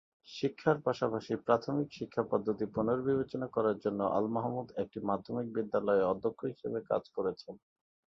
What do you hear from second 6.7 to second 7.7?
কাজ করেছেন।